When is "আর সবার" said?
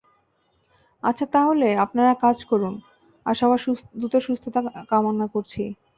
3.25-3.59